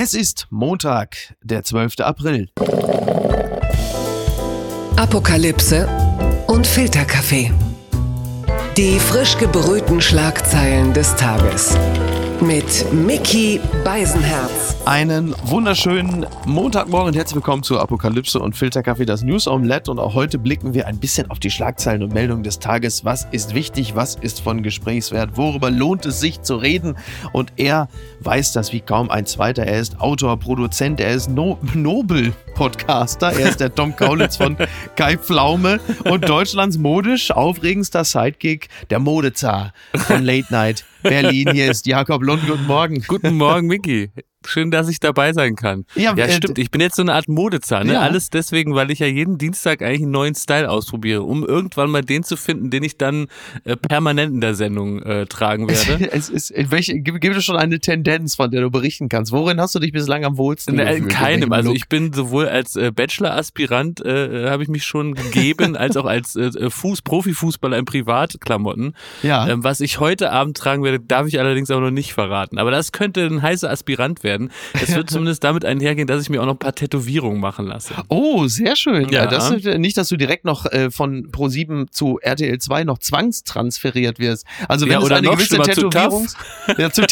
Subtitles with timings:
[0.00, 1.98] Es ist Montag, der 12.
[2.02, 2.50] April.
[4.96, 5.88] Apokalypse
[6.46, 7.50] und Filterkaffee.
[8.76, 11.76] Die frisch gebrühten Schlagzeilen des Tages.
[12.40, 14.76] Mit Mickey Beisenherz.
[14.84, 19.90] Einen wunderschönen Montagmorgen und herzlich willkommen zu Apokalypse und Filterkaffee, das News Omelette.
[19.90, 23.04] Und auch heute blicken wir ein bisschen auf die Schlagzeilen und Meldungen des Tages.
[23.04, 23.96] Was ist wichtig?
[23.96, 25.36] Was ist von Gesprächswert?
[25.36, 26.96] Worüber lohnt es sich zu reden?
[27.32, 27.88] Und er
[28.20, 29.66] weiß das wie kaum ein zweiter.
[29.66, 33.32] Er ist Autor, Produzent, er ist no Nobel-Podcaster.
[33.32, 34.56] Er ist der Tom Kaulitz von
[34.96, 39.72] Kai Pflaume und Deutschlands modisch aufregendster Sidekick, der Modezar
[40.06, 41.50] von Late Night Berlin.
[41.52, 42.46] Hier ist Jakob Lund.
[42.46, 43.02] Guten Morgen.
[43.06, 44.10] Guten Morgen, Micky.
[44.46, 45.84] Schön, dass ich dabei sein kann.
[45.96, 46.58] Ja, ja äh, stimmt.
[46.58, 47.88] Ich bin jetzt so eine Art Modezahn.
[47.88, 47.94] Ne?
[47.94, 48.02] Ja.
[48.02, 52.02] Alles deswegen, weil ich ja jeden Dienstag eigentlich einen neuen Style ausprobiere, um irgendwann mal
[52.02, 53.26] den zu finden, den ich dann
[53.64, 56.08] äh, permanent in der Sendung äh, tragen werde.
[56.18, 59.32] Es, ist, welche, gibt es schon eine Tendenz, von der du berichten kannst?
[59.32, 61.10] Worin hast du dich bislang am wohlsten ne, gefühlt?
[61.10, 61.52] Keinem.
[61.52, 65.96] Also ich bin sowohl als äh, Bachelor-Aspirant äh, äh habe ich mich schon gegeben, als
[65.96, 68.94] auch als äh, Fuß, Profifußballer in Privatklamotten.
[69.22, 69.48] Ja.
[69.48, 72.58] Ähm, was ich heute Abend tragen werde, darf ich allerdings auch noch nicht verraten.
[72.58, 74.50] Aber das könnte ein heißer Aspirant werden werden.
[74.74, 77.94] Es wird zumindest damit einhergehen, dass ich mir auch noch ein paar Tätowierungen machen lasse.
[78.08, 79.08] Oh, sehr schön.
[79.08, 79.26] Ja.
[79.26, 84.18] Das ist nicht, dass du direkt noch äh, von Pro7 zu RTL 2 noch zwangstransferiert
[84.18, 84.44] wirst.
[84.68, 86.28] Also wenn ja, oder es eine gewisse Tätowierung.
[86.76, 87.02] Ja, zu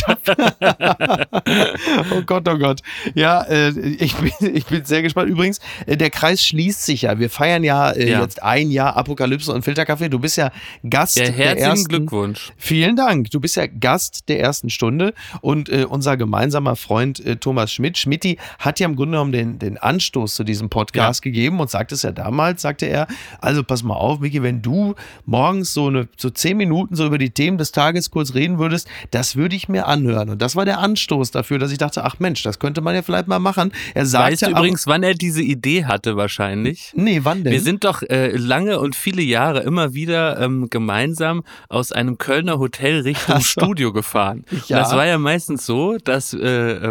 [2.13, 2.81] oh Gott, oh Gott.
[3.15, 5.31] Ja, äh, ich, bin, ich bin sehr gespannt.
[5.31, 7.19] Übrigens, äh, der Kreis schließt sich ja.
[7.19, 8.23] Wir feiern ja, äh, ja.
[8.23, 10.09] jetzt ein Jahr Apokalypse und Filterkaffee.
[10.09, 10.51] Du bist ja
[10.89, 11.89] Gast ja, der ersten.
[11.89, 12.53] Glückwunsch.
[12.57, 13.31] Vielen Dank.
[13.31, 17.73] Du bist ja Gast der ersten Stunde und äh, unser gemeinsamer Freund und äh, Thomas
[17.73, 17.99] Schmidt.
[17.99, 21.31] Schmidti hat ja im Grunde genommen den, den Anstoß zu diesem Podcast ja.
[21.31, 23.07] gegeben und sagte es ja damals, sagte er,
[23.41, 27.19] also pass mal auf, Miki, wenn du morgens so eine so zehn Minuten so über
[27.19, 30.31] die Themen des Tages kurz reden würdest, das würde ich mir anhören.
[30.31, 33.03] Und das war der Anstoß dafür, dass ich dachte, ach Mensch, das könnte man ja
[33.03, 33.73] vielleicht mal machen.
[33.95, 36.93] Er sagte weißt du übrigens, wann er diese Idee hatte wahrscheinlich?
[36.95, 37.53] Nee, wann denn?
[37.53, 42.59] Wir sind doch äh, lange und viele Jahre immer wieder ähm, gemeinsam aus einem Kölner
[42.59, 43.61] Hotel Richtung so.
[43.61, 44.45] Studio gefahren.
[44.67, 44.79] Ja.
[44.79, 46.39] das war ja meistens so, dass äh,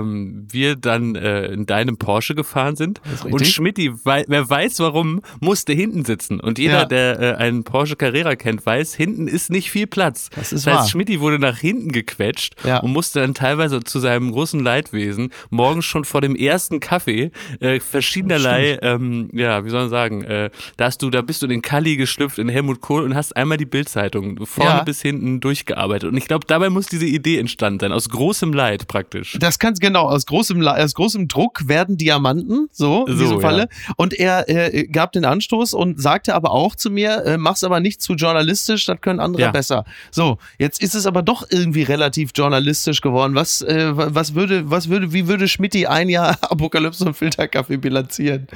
[0.05, 5.73] ähm, wir dann äh, in deinem Porsche gefahren sind und Schmidti, wer weiß warum, musste
[5.73, 6.39] hinten sitzen.
[6.39, 6.85] Und jeder, ja.
[6.85, 10.29] der äh, einen Porsche Carrera kennt, weiß, hinten ist nicht viel Platz.
[10.35, 12.79] Das ist das heißt, Schmidti wurde nach hinten gequetscht ja.
[12.79, 17.79] und musste dann teilweise zu seinem großen Leidwesen morgens schon vor dem ersten Kaffee äh,
[17.79, 21.51] verschiedenerlei, ähm, ja, wie soll man sagen, äh, da hast du, da bist du in
[21.51, 24.83] den Kalli geschlüpft in Helmut Kohl und hast einmal die Bildzeitung vorne ja.
[24.83, 26.09] bis hinten durchgearbeitet.
[26.09, 29.37] Und ich glaube, dabei muss diese Idee entstanden sein, aus großem Leid praktisch.
[29.39, 33.41] Das kannst genau genau, aus großem, aus großem Druck werden Diamanten, so in so, diesem
[33.41, 33.61] Falle.
[33.87, 33.93] Ja.
[33.95, 37.79] Und er äh, gab den Anstoß und sagte aber auch zu mir, äh, mach's aber
[37.79, 39.51] nicht zu journalistisch, das können andere ja.
[39.51, 39.85] besser.
[40.11, 43.35] So, jetzt ist es aber doch irgendwie relativ journalistisch geworden.
[43.35, 48.47] Was, äh, was würde, was würde, wie würde Schmidti ein Jahr Apokalypse und Filterkaffee bilanzieren?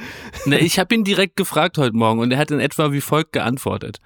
[0.44, 3.32] Ne, ich habe ihn direkt gefragt heute Morgen und er hat in etwa wie folgt
[3.32, 3.98] geantwortet.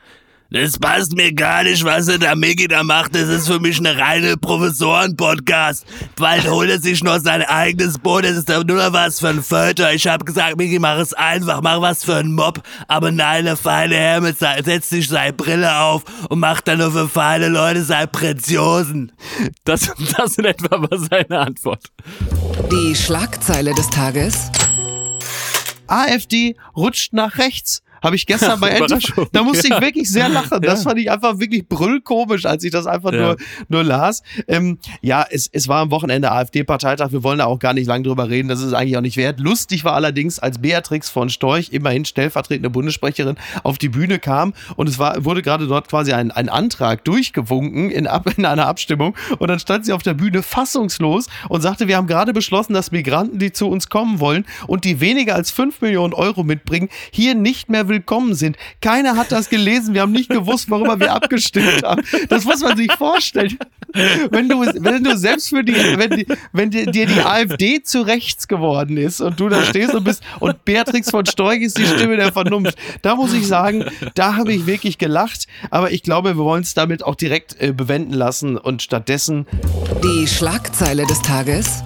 [0.55, 3.17] Das passt mir gar nicht, was er da Mickey da macht.
[3.17, 5.85] Das ist für mich eine reine Professoren-Podcast.
[6.15, 8.23] Bald holt er sich noch sein eigenes Boot.
[8.23, 9.93] Das ist doch nur was für ein Föter.
[9.93, 11.61] Ich hab gesagt, Mickey, mach es einfach.
[11.61, 12.63] Mach was für einen Mob.
[12.87, 16.79] Aber nein, der feine Herr mit sein, setzt sich seine Brille auf und macht dann
[16.79, 19.11] nur für feine Leute seine Preziosen.
[19.65, 21.91] Das, das in etwa war seine Antwort.
[22.71, 24.53] Die Schlagzeile des Tages.
[25.89, 27.83] AfD rutscht nach rechts.
[28.05, 30.61] Habe ich gestern bei NTV, da musste ich wirklich sehr lachen.
[30.61, 33.21] Das fand ich einfach wirklich brüllkomisch, als ich das einfach ja.
[33.21, 33.37] nur,
[33.69, 34.23] nur las.
[34.47, 37.13] Ähm, ja, es, es war am Wochenende AfD-Parteitag.
[37.13, 38.49] Wir wollen da auch gar nicht lang drüber reden.
[38.49, 39.41] Das ist eigentlich auch nicht wert.
[39.41, 44.87] Lustig war allerdings, als Beatrix von Storch, immerhin stellvertretende Bundessprecherin, auf die Bühne kam und
[44.87, 48.07] es war, wurde gerade dort quasi ein, ein Antrag durchgewunken in,
[48.37, 52.07] in einer Abstimmung und dann stand sie auf der Bühne fassungslos und sagte, wir haben
[52.07, 56.13] gerade beschlossen, dass Migranten, die zu uns kommen wollen und die weniger als fünf Millionen
[56.13, 57.94] Euro mitbringen, hier nicht mehr willkommen
[58.35, 58.57] sind.
[58.81, 59.95] Keiner hat das gelesen.
[59.95, 62.03] Wir haben nicht gewusst, worüber wir abgestimmt haben.
[62.29, 63.59] Das muss man sich vorstellen.
[64.31, 68.49] Wenn du, wenn du selbst für die, wenn, die, wenn dir die AfD zu rechts
[68.49, 72.17] geworden ist und du da stehst und bist und Beatrix von Storch ist die Stimme
[72.17, 75.47] der Vernunft, da muss ich sagen, da habe ich wirklich gelacht.
[75.71, 79.47] Aber ich glaube, wir wollen es damit auch direkt äh, bewenden lassen und stattdessen
[80.03, 81.83] die Schlagzeile des Tages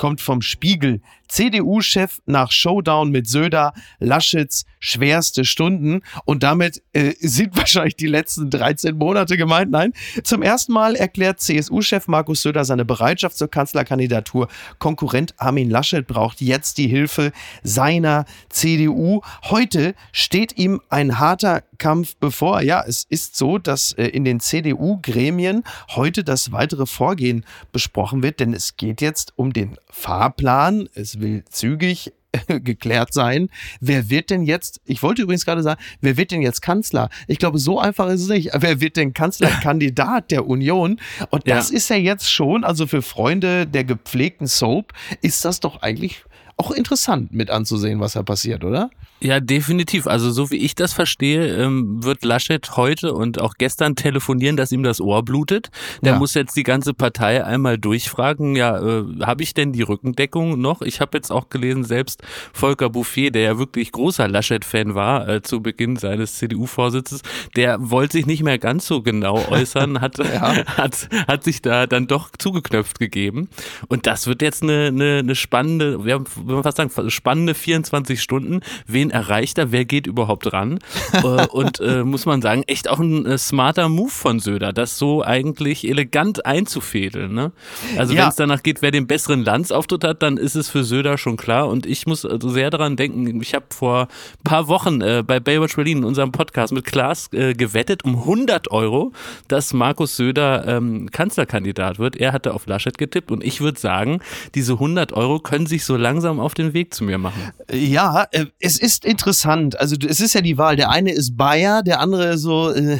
[0.00, 1.02] kommt vom Spiegel.
[1.30, 8.50] CDU-Chef nach Showdown mit Söder, Laschets schwerste Stunden und damit äh, sind wahrscheinlich die letzten
[8.50, 9.70] 13 Monate gemeint.
[9.70, 9.92] Nein,
[10.24, 14.48] zum ersten Mal erklärt CSU-Chef Markus Söder seine Bereitschaft zur Kanzlerkandidatur.
[14.78, 19.20] Konkurrent Armin Laschet braucht jetzt die Hilfe seiner CDU.
[19.44, 22.62] Heute steht ihm ein harter Kampf bevor.
[22.62, 28.40] Ja, es ist so, dass äh, in den CDU-Gremien heute das weitere Vorgehen besprochen wird,
[28.40, 30.88] denn es geht jetzt um den Fahrplan.
[30.94, 32.12] Es will zügig
[32.48, 33.48] geklärt sein.
[33.80, 37.08] Wer wird denn jetzt, ich wollte übrigens gerade sagen, wer wird denn jetzt Kanzler?
[37.26, 38.50] Ich glaube, so einfach ist es nicht.
[38.54, 41.00] Wer wird denn Kanzlerkandidat der Union?
[41.30, 41.76] Und das ja.
[41.76, 46.24] ist ja jetzt schon, also für Freunde der gepflegten Soap, ist das doch eigentlich
[46.56, 48.90] auch interessant mit anzusehen, was da passiert, oder?
[49.22, 50.06] Ja, definitiv.
[50.06, 54.72] Also so wie ich das verstehe, ähm, wird Laschet heute und auch gestern telefonieren, dass
[54.72, 55.70] ihm das Ohr blutet.
[56.00, 56.18] Der ja.
[56.18, 60.80] muss jetzt die ganze Partei einmal durchfragen, ja, äh, habe ich denn die Rückendeckung noch?
[60.80, 62.22] Ich habe jetzt auch gelesen, selbst
[62.54, 67.20] Volker Bouffier, der ja wirklich großer Laschet-Fan war äh, zu Beginn seines CDU-Vorsitzes,
[67.56, 70.64] der wollte sich nicht mehr ganz so genau äußern, hat, ja.
[70.64, 73.50] hat, hat sich da dann doch zugeknöpft gegeben.
[73.88, 78.60] Und das wird jetzt eine, eine, eine spannende, wir haben fast sagen, spannende 24 Stunden.
[78.86, 80.78] Wen erreicht er, wer geht überhaupt ran?
[81.12, 84.98] Äh, und äh, muss man sagen, echt auch ein äh, smarter Move von Söder, das
[84.98, 87.34] so eigentlich elegant einzufädeln.
[87.34, 87.52] Ne?
[87.96, 88.22] Also ja.
[88.22, 91.36] wenn es danach geht, wer den besseren Landsauftritt hat, dann ist es für Söder schon
[91.36, 91.68] klar.
[91.68, 95.40] Und ich muss also sehr daran denken, ich habe vor ein paar Wochen äh, bei
[95.40, 99.12] Baywatch Berlin in unserem Podcast mit Klaas äh, gewettet um 100 Euro,
[99.48, 102.16] dass Markus Söder ähm, Kanzlerkandidat wird.
[102.16, 104.20] Er hatte auf Laschet getippt und ich würde sagen,
[104.54, 107.52] diese 100 Euro können sich so langsam auf den Weg zu mir machen.
[107.72, 108.26] Ja,
[108.58, 109.78] es ist ist interessant.
[109.78, 110.76] Also es ist ja die Wahl.
[110.76, 112.98] Der eine ist Bayer, der andere so, äh,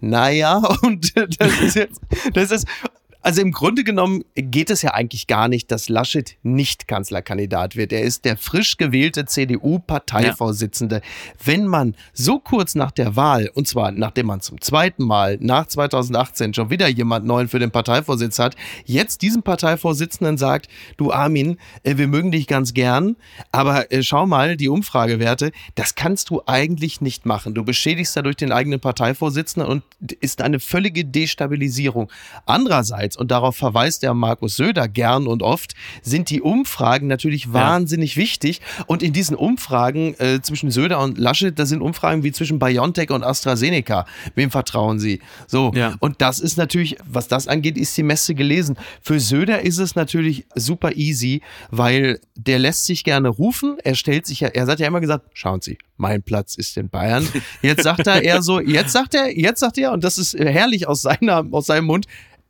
[0.00, 2.00] naja, und das ist jetzt,
[2.34, 2.66] das ist,
[3.20, 7.92] also im Grunde genommen geht es ja eigentlich gar nicht, dass Laschet nicht Kanzlerkandidat wird.
[7.92, 10.96] Er ist der frisch gewählte CDU-Parteivorsitzende.
[10.96, 11.02] Ja.
[11.44, 15.66] Wenn man so kurz nach der Wahl, und zwar nachdem man zum zweiten Mal nach
[15.66, 18.54] 2018 schon wieder jemand neuen für den Parteivorsitz hat,
[18.84, 23.16] jetzt diesem Parteivorsitzenden sagt, du Armin, äh, wir mögen dich ganz gern,
[23.50, 27.54] aber äh, schau mal, die Umfragewerte, das kannst du eigentlich nicht machen.
[27.54, 29.82] Du beschädigst dadurch den eigenen Parteivorsitzenden und
[30.20, 32.10] ist eine völlige Destabilisierung.
[32.46, 37.52] Andererseits Andererseits, und darauf verweist der Markus Söder gern und oft, sind die Umfragen natürlich
[37.52, 38.22] wahnsinnig ja.
[38.22, 38.60] wichtig.
[38.86, 43.10] Und in diesen Umfragen äh, zwischen Söder und Laschet, da sind Umfragen wie zwischen BioNTech
[43.10, 44.06] und AstraZeneca.
[44.34, 45.20] Wem vertrauen Sie?
[45.46, 45.72] So.
[45.74, 45.94] Ja.
[46.00, 48.76] Und das ist natürlich, was das angeht, ist die Messe gelesen.
[49.02, 53.76] Für Söder ist es natürlich super easy, weil der lässt sich gerne rufen.
[53.82, 56.88] Er stellt sich ja, er hat ja immer gesagt, schauen Sie, mein Platz ist in
[56.88, 57.26] Bayern.
[57.62, 60.86] Jetzt sagt er eher so, jetzt sagt er, jetzt sagt er, und das ist herrlich
[60.86, 62.06] aus seiner, aus seinem Mund,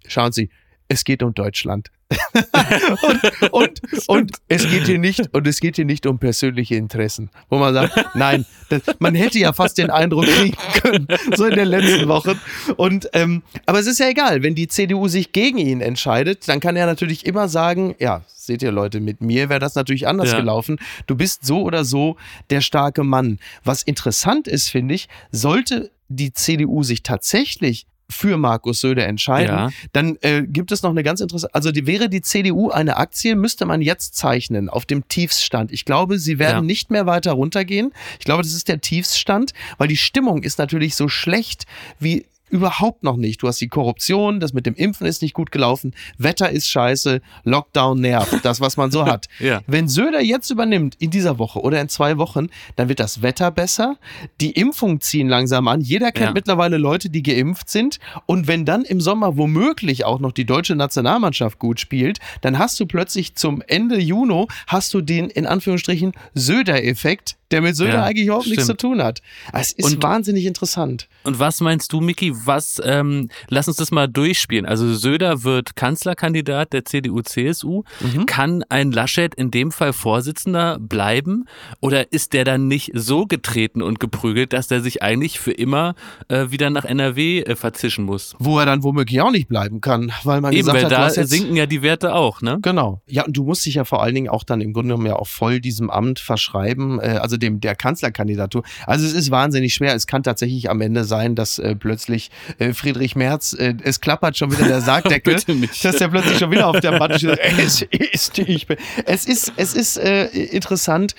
[0.08, 0.50] schauen Sie,
[0.88, 1.90] es geht um Deutschland.
[3.52, 7.28] und, und, und, es geht hier nicht, und es geht hier nicht um persönliche Interessen,
[7.50, 11.06] wo man sagt, nein, das, man hätte ja fast den Eindruck kriegen können,
[11.37, 12.40] so in den letzten Wochen.
[12.76, 16.61] Und, ähm, aber es ist ja egal, wenn die CDU sich gegen ihn entscheidet, dann
[16.61, 20.32] kann er natürlich immer sagen, ja, seht ihr Leute, mit mir wäre das natürlich anders
[20.32, 20.40] ja.
[20.40, 20.78] gelaufen.
[21.06, 22.16] Du bist so oder so
[22.49, 23.38] der starke Mann.
[23.64, 29.70] Was interessant ist, finde ich, sollte die CDU sich tatsächlich für Markus Söder entscheiden, ja.
[29.93, 33.37] dann äh, gibt es noch eine ganz interessante, also die, wäre die CDU eine Aktie,
[33.37, 35.72] müsste man jetzt zeichnen auf dem Tiefsstand.
[35.72, 36.62] Ich glaube, sie werden ja.
[36.62, 37.93] nicht mehr weiter runtergehen.
[38.19, 41.66] Ich glaube, das ist der Tiefsstand, weil die Stimmung ist natürlich so schlecht
[41.99, 43.42] wie Überhaupt noch nicht.
[43.42, 47.20] Du hast die Korruption, das mit dem Impfen ist nicht gut gelaufen, Wetter ist scheiße,
[47.44, 49.26] Lockdown nervt, das, was man so hat.
[49.38, 49.60] ja.
[49.66, 53.50] Wenn Söder jetzt übernimmt in dieser Woche oder in zwei Wochen, dann wird das Wetter
[53.50, 53.96] besser,
[54.40, 56.32] die Impfungen ziehen langsam an, jeder kennt ja.
[56.32, 60.76] mittlerweile Leute, die geimpft sind und wenn dann im Sommer womöglich auch noch die deutsche
[60.76, 64.28] Nationalmannschaft gut spielt, dann hast du plötzlich zum Ende Juni
[64.66, 68.58] hast du den in Anführungsstrichen Söder-Effekt, der mit Söder ja, eigentlich überhaupt stimmt.
[68.58, 69.23] nichts zu tun hat.
[69.52, 71.08] Es ist und, wahnsinnig interessant.
[71.25, 72.34] Und was meinst du, Miki?
[72.45, 74.66] Was, ähm, lass uns das mal durchspielen.
[74.66, 77.83] Also Söder wird Kanzlerkandidat der CDU-CSU.
[78.00, 78.26] Mhm.
[78.26, 81.47] Kann ein Laschet in dem Fall Vorsitzender bleiben?
[81.80, 85.95] Oder ist der dann nicht so getreten und geprügelt, dass der sich eigentlich für immer
[86.28, 88.35] äh, wieder nach NRW äh, verzischen muss?
[88.38, 91.26] Wo er dann womöglich auch nicht bleiben kann, weil man Eben, gesagt weil hat, da
[91.26, 92.59] sinken ja die Werte auch, ne?
[92.62, 93.02] Genau.
[93.07, 95.16] Ja, und du musst dich ja vor allen Dingen auch dann im Grunde genommen ja
[95.16, 97.00] auch voll diesem Amt verschreiben.
[97.00, 98.62] Äh, also dem der Kanzlerkandidatur.
[98.87, 99.95] Also es ist wahnsinnig schwer.
[99.95, 102.27] Es kann tatsächlich am Ende sein, dass äh, plötzlich
[102.58, 105.35] äh, Friedrich Merz, äh, es klappert schon wieder der Sargdeckel,
[105.82, 107.38] dass der plötzlich schon wieder auf der Matte steht.
[107.58, 108.76] Es ist, ich bin.
[109.04, 111.14] Es ist, es ist äh, interessant,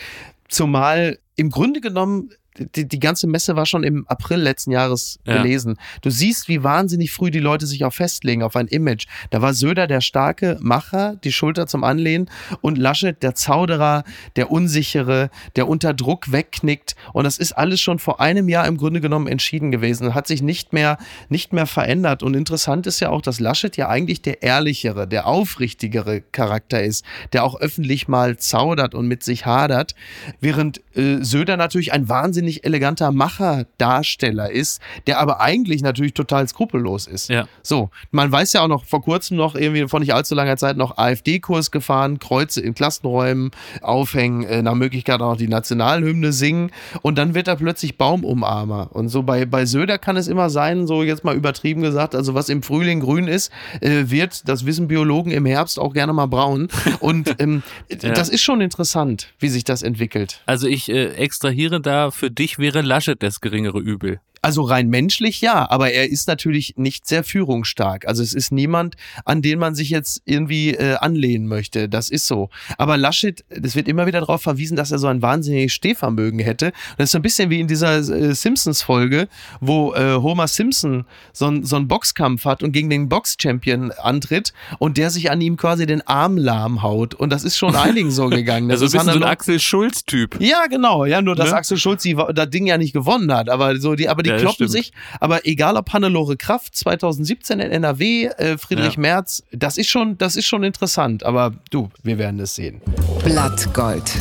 [0.47, 2.31] zumal im Grunde genommen
[2.75, 5.37] die, die ganze Messe war schon im April letzten Jahres ja.
[5.37, 5.77] gelesen.
[6.01, 9.05] Du siehst, wie wahnsinnig früh die Leute sich auch festlegen auf ein Image.
[9.29, 12.29] Da war Söder der starke Macher, die Schulter zum Anlehnen
[12.61, 14.03] und Laschet der Zauderer,
[14.35, 16.95] der Unsichere, der unter Druck wegknickt.
[17.13, 20.41] Und das ist alles schon vor einem Jahr im Grunde genommen entschieden gewesen, hat sich
[20.41, 20.97] nicht mehr,
[21.29, 22.23] nicht mehr verändert.
[22.23, 27.05] Und interessant ist ja auch, dass Laschet ja eigentlich der ehrlichere, der aufrichtigere Charakter ist,
[27.33, 29.95] der auch öffentlich mal zaudert und mit sich hadert,
[30.39, 37.07] während äh, Söder natürlich ein wahnsinnig eleganter Macher-Darsteller ist, der aber eigentlich natürlich total skrupellos
[37.07, 37.29] ist.
[37.29, 37.47] Ja.
[37.63, 40.77] So, man weiß ja auch noch vor kurzem noch irgendwie vor nicht allzu langer Zeit
[40.77, 43.51] noch AfD-Kurs gefahren, Kreuze in Klassenräumen
[43.81, 48.89] aufhängen, äh, nach Möglichkeit auch die Nationalhymne singen und dann wird er plötzlich Baumumarmer.
[48.93, 52.33] Und so bei, bei Söder kann es immer sein, so jetzt mal übertrieben gesagt, also
[52.33, 53.51] was im Frühling grün ist,
[53.81, 56.67] äh, wird, das wissen Biologen im Herbst auch gerne mal braun.
[56.99, 58.11] Und ähm, ja.
[58.11, 60.41] das ist schon interessant, wie sich das entwickelt.
[60.45, 64.21] Also ich äh, extrahiere da, für dich wäre Laschet das geringere Übel.
[64.41, 68.07] Also rein menschlich ja, aber er ist natürlich nicht sehr führungsstark.
[68.07, 71.89] Also es ist niemand, an den man sich jetzt irgendwie äh, anlehnen möchte.
[71.89, 72.49] Das ist so.
[72.77, 76.71] Aber Laschet, es wird immer wieder darauf verwiesen, dass er so ein wahnsinniges Stehvermögen hätte.
[76.97, 79.27] das ist so ein bisschen wie in dieser äh, Simpsons-Folge,
[79.59, 84.97] wo äh, Homer Simpson so, so einen Boxkampf hat und gegen den Box-Champion antritt und
[84.97, 87.13] der sich an ihm quasi den Arm lahm haut.
[87.13, 88.69] Und das ist schon einigen so gegangen.
[88.69, 90.39] Das also ein bisschen so ein Axel Schulz-Typ.
[90.39, 91.05] Ja, genau.
[91.05, 91.57] Ja, nur dass ne?
[91.57, 93.49] Axel Schulz die, das Ding ja nicht gewonnen hat.
[93.49, 94.91] Aber so die, aber die die ja, kloppen sich.
[95.19, 99.01] Aber egal ob Hannelore Kraft 2017 in NRW, äh, Friedrich ja.
[99.01, 101.23] Merz, das ist schon, das ist schon interessant.
[101.23, 102.81] Aber du, wir werden es sehen.
[103.23, 104.11] Blattgold.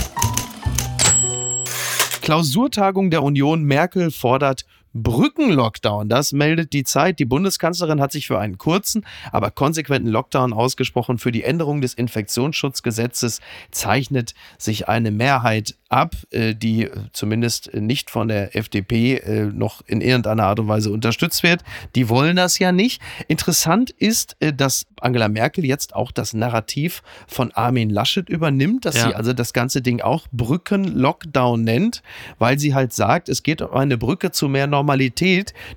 [2.21, 4.67] Klausurtagung der Union Merkel fordert
[5.03, 6.09] Brückenlockdown.
[6.09, 7.19] Das meldet die Zeit.
[7.19, 11.19] Die Bundeskanzlerin hat sich für einen kurzen, aber konsequenten Lockdown ausgesprochen.
[11.19, 13.41] Für die Änderung des Infektionsschutzgesetzes
[13.71, 20.01] zeichnet sich eine Mehrheit ab, äh, die zumindest nicht von der FDP äh, noch in
[20.01, 21.63] irgendeiner Art und Weise unterstützt wird.
[21.95, 23.01] Die wollen das ja nicht.
[23.27, 28.97] Interessant ist, äh, dass Angela Merkel jetzt auch das Narrativ von Armin Laschet übernimmt, dass
[28.97, 29.09] ja.
[29.09, 32.03] sie also das ganze Ding auch Brückenlockdown nennt,
[32.39, 34.88] weil sie halt sagt, es geht um eine Brücke zu mehr Normalität.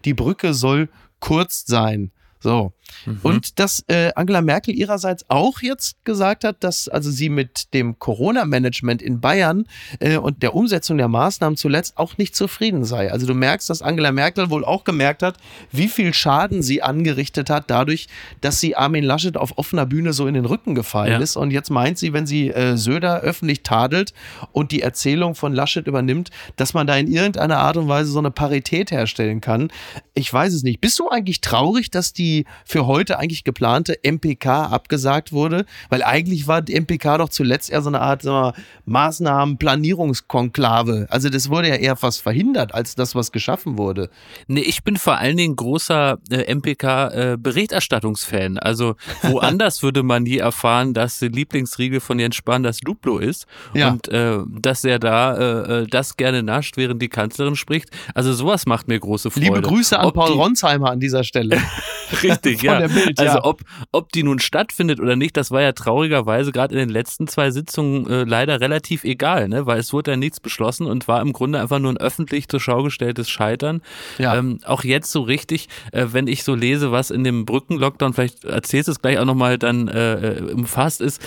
[0.05, 0.89] Die Brücke soll
[1.19, 2.11] kurz sein.
[2.39, 2.73] So.
[3.05, 3.19] Mhm.
[3.23, 7.99] Und dass äh, Angela Merkel ihrerseits auch jetzt gesagt hat, dass also sie mit dem
[7.99, 9.65] Corona-Management in Bayern
[9.99, 13.11] äh, und der Umsetzung der Maßnahmen zuletzt auch nicht zufrieden sei.
[13.11, 15.37] Also du merkst, dass Angela Merkel wohl auch gemerkt hat,
[15.71, 18.07] wie viel Schaden sie angerichtet hat, dadurch,
[18.41, 21.19] dass sie Armin Laschet auf offener Bühne so in den Rücken gefallen ja.
[21.19, 21.35] ist.
[21.35, 24.13] Und jetzt meint sie, wenn sie äh, Söder öffentlich tadelt
[24.51, 28.19] und die Erzählung von Laschet übernimmt, dass man da in irgendeiner Art und Weise so
[28.19, 29.71] eine Parität herstellen kann.
[30.13, 30.81] Ich weiß es nicht.
[30.81, 36.47] Bist du eigentlich traurig, dass die für heute eigentlich geplante MPK abgesagt wurde, weil eigentlich
[36.47, 41.07] war die MPK doch zuletzt eher so eine Art sagen wir, Maßnahmen, Planierungskonklave.
[41.09, 44.09] Also das wurde ja eher fast verhindert, als das, was geschaffen wurde.
[44.47, 48.57] Nee, ich bin vor allen Dingen großer äh, MPK-Berichterstattungsfan.
[48.57, 53.19] Äh, also woanders würde man nie erfahren, dass die Lieblingsriegel von Jens Spahn das Duplo
[53.19, 53.89] ist ja.
[53.89, 57.89] und äh, dass er da äh, äh, das gerne nascht, während die Kanzlerin spricht.
[58.13, 59.45] Also sowas macht mir große Freude.
[59.45, 61.59] Liebe Grüße an Ob Paul Ronsheimer an dieser Stelle.
[62.23, 62.87] Richtig, ja.
[62.87, 63.43] Bild, also ja.
[63.43, 67.27] ob, ob die nun stattfindet oder nicht, das war ja traurigerweise gerade in den letzten
[67.27, 69.65] zwei Sitzungen äh, leider relativ egal, ne?
[69.65, 72.59] weil es wurde ja nichts beschlossen und war im Grunde einfach nur ein öffentlich zur
[72.59, 73.81] Schau gestelltes Scheitern.
[74.17, 74.35] Ja.
[74.35, 78.43] Ähm, auch jetzt so richtig, äh, wenn ich so lese, was in dem Brückenlockdown, vielleicht
[78.45, 81.21] erzählst du es gleich auch nochmal, dann äh, äh, umfasst ist,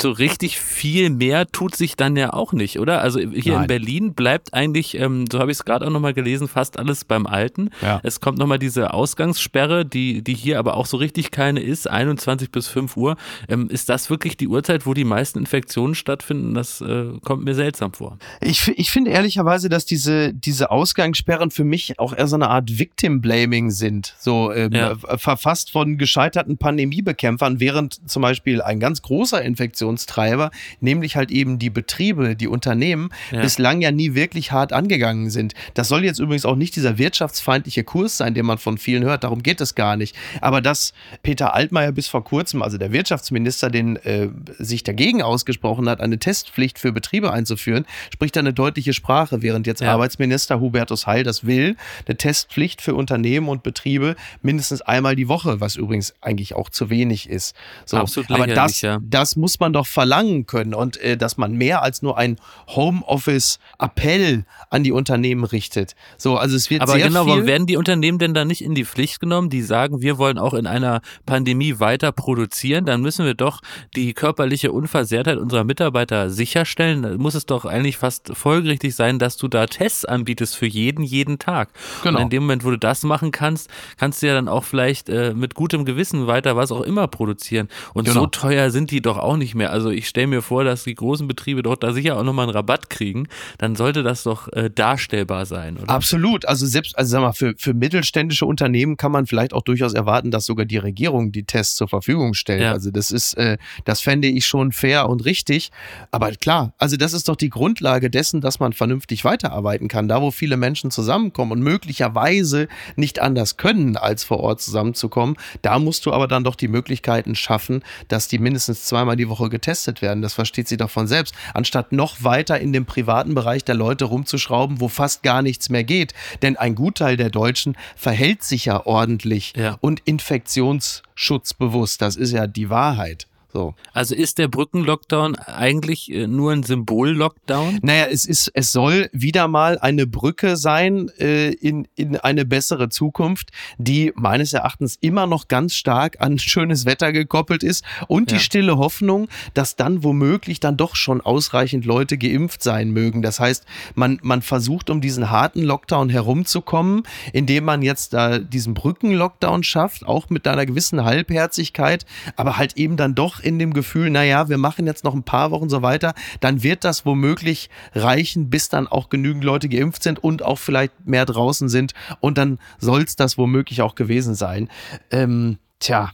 [0.00, 3.00] so richtig viel mehr tut sich dann ja auch nicht, oder?
[3.00, 3.62] Also hier Nein.
[3.62, 7.04] in Berlin bleibt eigentlich, ähm, so habe ich es gerade auch nochmal gelesen, fast alles
[7.04, 7.70] beim Alten.
[7.82, 8.00] Ja.
[8.02, 12.50] Es kommt nochmal diese Ausgangssperre, die, die hier aber auch so richtig keine ist, 21
[12.50, 13.16] bis 5 Uhr.
[13.48, 16.54] Ähm, ist das wirklich die Uhrzeit, wo die meisten Infektionen stattfinden?
[16.54, 18.18] Das äh, kommt mir seltsam vor.
[18.40, 22.78] Ich, ich finde ehrlicherweise, dass diese, diese Ausgangssperren für mich auch eher so eine Art
[22.78, 24.14] Victim-Blaming sind.
[24.18, 24.96] So ähm, ja.
[24.96, 31.70] verfasst von gescheiterten Pandemiebekämpfern, während zum Beispiel ein ganz großer Infektionstreiber, nämlich halt eben die
[31.70, 33.40] Betriebe, die Unternehmen, ja.
[33.40, 35.54] bislang ja nie wirklich hart angegangen sind.
[35.74, 39.24] Das soll jetzt übrigens auch nicht dieser wirtschaftsfeindliche Kurs sein, den man von vielen hört.
[39.24, 39.93] Darum geht es gar nicht.
[40.40, 45.88] Aber dass Peter Altmaier bis vor kurzem, also der Wirtschaftsminister, den äh, sich dagegen ausgesprochen
[45.88, 49.92] hat, eine Testpflicht für Betriebe einzuführen, spricht da eine deutliche Sprache, während jetzt ja.
[49.92, 55.60] Arbeitsminister Hubertus Heil das will, eine Testpflicht für Unternehmen und Betriebe mindestens einmal die Woche,
[55.60, 57.54] was übrigens eigentlich auch zu wenig ist.
[57.84, 58.98] So, Absolut aber das, ja.
[59.02, 62.36] das muss man doch verlangen können und äh, dass man mehr als nur ein
[62.68, 65.94] Homeoffice-Appell an die Unternehmen richtet.
[66.16, 67.32] So, also es wird aber sehr genau, viel.
[67.32, 70.18] Aber werden die Unternehmen denn da nicht in die Pflicht genommen, die sagen sagen, wir
[70.18, 73.60] wollen auch in einer Pandemie weiter produzieren, dann müssen wir doch
[73.94, 77.02] die körperliche Unversehrtheit unserer Mitarbeiter sicherstellen.
[77.02, 81.04] Da muss es doch eigentlich fast folgerichtig sein, dass du da Tests anbietest für jeden,
[81.04, 81.68] jeden Tag.
[82.02, 82.18] Genau.
[82.18, 85.08] Und in dem Moment, wo du das machen kannst, kannst du ja dann auch vielleicht
[85.08, 87.68] äh, mit gutem Gewissen weiter was auch immer produzieren.
[87.92, 88.20] Und genau.
[88.20, 89.70] so teuer sind die doch auch nicht mehr.
[89.70, 92.54] Also ich stelle mir vor, dass die großen Betriebe dort da sicher auch nochmal einen
[92.54, 93.28] Rabatt kriegen.
[93.58, 95.90] Dann sollte das doch äh, darstellbar sein, oder?
[95.90, 96.46] Absolut.
[96.46, 100.30] Also selbst, also sag mal, für, für mittelständische Unternehmen kann man vielleicht auch durchaus erwarten,
[100.30, 102.62] dass sogar die Regierung die Tests zur Verfügung stellt.
[102.62, 102.72] Ja.
[102.72, 105.70] Also das ist, äh, das fände ich schon fair und richtig.
[106.12, 110.06] Aber klar, also das ist doch die Grundlage dessen, dass man vernünftig weiterarbeiten kann.
[110.06, 115.80] Da, wo viele Menschen zusammenkommen und möglicherweise nicht anders können, als vor Ort zusammenzukommen, da
[115.80, 120.02] musst du aber dann doch die Möglichkeiten schaffen, dass die mindestens zweimal die Woche getestet
[120.02, 120.22] werden.
[120.22, 121.34] Das versteht sie doch von selbst.
[121.52, 125.84] Anstatt noch weiter in dem privaten Bereich der Leute rumzuschrauben, wo fast gar nichts mehr
[125.84, 126.14] geht.
[126.42, 129.63] Denn ein Gutteil der Deutschen verhält sich ja ordentlich ja.
[129.80, 132.00] Und infektionsschutzbewusst.
[132.02, 133.26] Das ist ja die Wahrheit.
[133.54, 133.76] So.
[133.92, 137.78] Also ist der Brückenlockdown eigentlich äh, nur ein Symbol-Lockdown?
[137.82, 142.88] Naja, es ist, es soll wieder mal eine Brücke sein äh, in, in eine bessere
[142.88, 148.38] Zukunft, die meines Erachtens immer noch ganz stark an schönes Wetter gekoppelt ist und ja.
[148.38, 153.22] die stille Hoffnung, dass dann womöglich dann doch schon ausreichend Leute geimpft sein mögen.
[153.22, 158.74] Das heißt, man, man versucht, um diesen harten Lockdown herumzukommen, indem man jetzt da diesen
[158.74, 164.10] Brückenlockdown schafft, auch mit einer gewissen Halbherzigkeit, aber halt eben dann doch in dem Gefühl,
[164.10, 168.50] naja, wir machen jetzt noch ein paar Wochen so weiter, dann wird das womöglich reichen,
[168.50, 171.92] bis dann auch genügend Leute geimpft sind und auch vielleicht mehr draußen sind.
[172.20, 174.68] Und dann soll es das womöglich auch gewesen sein.
[175.10, 176.12] Ähm, tja.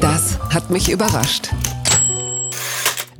[0.00, 1.50] Das hat mich überrascht.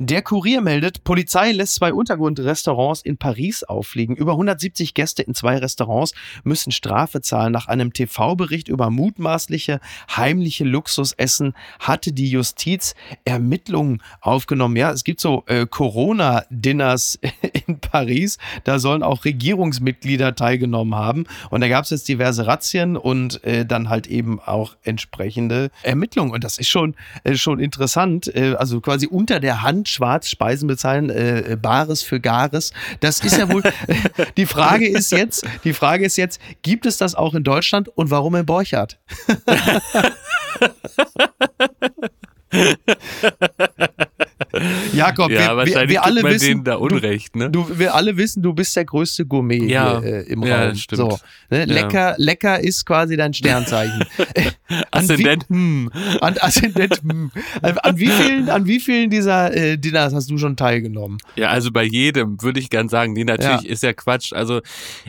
[0.03, 4.15] Der Kurier meldet, Polizei lässt zwei Untergrundrestaurants in Paris auffliegen.
[4.15, 7.51] Über 170 Gäste in zwei Restaurants müssen Strafe zahlen.
[7.53, 9.79] Nach einem TV-Bericht über mutmaßliche
[10.17, 14.75] heimliche Luxusessen hatte die Justiz Ermittlungen aufgenommen.
[14.75, 17.19] Ja, es gibt so äh, Corona-Dinners
[17.67, 18.39] in Paris.
[18.63, 21.25] Da sollen auch Regierungsmitglieder teilgenommen haben.
[21.51, 26.31] Und da gab es jetzt diverse Razzien und äh, dann halt eben auch entsprechende Ermittlungen.
[26.31, 28.33] Und das ist schon, äh, schon interessant.
[28.35, 32.73] Äh, also quasi unter der Hand schwarz Speisen bezahlen, äh, Bares für Gares.
[32.99, 33.63] Das ist ja wohl,
[34.37, 38.09] die Frage ist jetzt, die Frage ist jetzt, gibt es das auch in Deutschland und
[38.11, 38.99] warum in Borchardt?
[44.93, 47.49] Jakob, ja, wir, wir, wir alle wissen, da Unrecht, ne?
[47.49, 50.75] Du, wir alle wissen, du bist der größte Gourmet ja, hier, äh, im ja, Raum.
[50.75, 50.97] Stimmt.
[50.97, 51.19] So,
[51.49, 51.65] ne?
[51.65, 54.05] Lecker, lecker ist quasi dein Sternzeichen.
[54.91, 55.91] Aszendent, hm.
[56.21, 57.31] An, Aszendent, hm.
[57.61, 61.17] An, an, wie vielen, an wie vielen dieser äh, Dinners hast du schon teilgenommen?
[61.35, 63.13] Ja, also bei jedem würde ich gern sagen.
[63.13, 64.33] Nee, natürlich ist ja Quatsch.
[64.33, 64.61] Also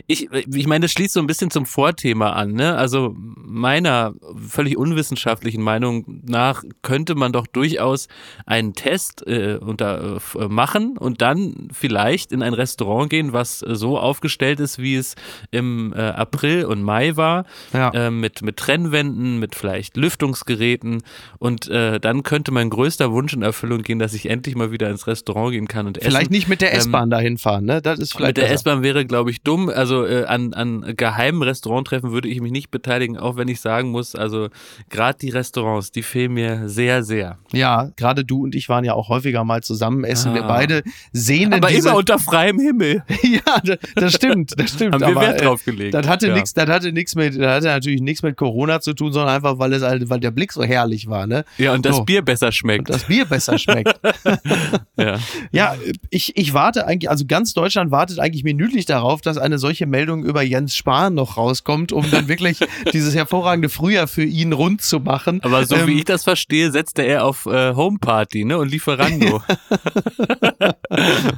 [0.07, 2.75] ich, ich meine, das schließt so ein bisschen zum Vorthema an, ne?
[2.75, 4.13] Also meiner
[4.47, 8.07] völlig unwissenschaftlichen Meinung nach könnte man doch durchaus
[8.45, 13.97] einen Test äh, unter, äh, machen und dann vielleicht in ein Restaurant gehen, was so
[13.97, 15.15] aufgestellt ist, wie es
[15.51, 17.89] im äh, April und Mai war, ja.
[17.89, 21.03] äh, mit, mit Trennwänden, mit vielleicht Lüftungsgeräten
[21.39, 24.89] und äh, dann könnte mein größter Wunsch in Erfüllung gehen, dass ich endlich mal wieder
[24.89, 26.11] ins Restaurant gehen kann und essen.
[26.11, 27.81] Vielleicht nicht mit der ähm, S-Bahn ähm, dahin fahren, ne?
[27.81, 29.69] Das ist vielleicht mit der S-Bahn wäre, glaube ich, dumm.
[29.69, 33.91] Also äh, an, an geheimen Restauranttreffen würde ich mich nicht beteiligen, auch wenn ich sagen
[33.91, 34.49] muss, also
[34.89, 37.37] gerade die Restaurants, die fehlen mir sehr, sehr.
[37.51, 40.31] Ja, gerade du und ich waren ja auch häufiger mal zusammen essen.
[40.31, 40.35] Ah.
[40.35, 41.89] Wir beide sehnen Aber diese...
[41.89, 43.03] immer unter freiem Himmel.
[43.23, 44.93] ja, das stimmt, das stimmt.
[44.93, 45.93] Haben wir Wert äh, drauf gelegt.
[45.93, 46.33] Das hatte ja.
[46.33, 49.59] nichts, das hatte nichts mit, das hatte natürlich nichts mit Corona zu tun, sondern einfach,
[49.59, 51.45] weil es halt, weil der Blick so herrlich war, ne?
[51.57, 52.03] Ja, und das so.
[52.03, 52.89] Bier besser schmeckt.
[52.89, 53.99] Und das Bier besser schmeckt.
[54.97, 55.19] ja.
[55.51, 55.75] ja,
[56.09, 60.23] ich, ich warte eigentlich, also ganz Deutschland wartet eigentlich minütlich darauf, dass eine solche Meldung
[60.23, 62.59] über Jens Spahn noch rauskommt, um dann wirklich
[62.91, 65.41] dieses hervorragende Frühjahr für ihn rund zu machen.
[65.43, 68.57] Aber so ähm, wie ich das verstehe, setzte er auf äh, Homeparty, ne?
[68.57, 68.71] Und
[69.09, 69.41] Lieferando.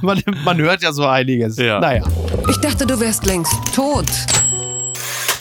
[0.02, 1.56] man, man hört ja so einiges.
[1.58, 1.80] Ja.
[1.80, 2.04] Naja.
[2.48, 4.06] Ich dachte, du wärst längst tot.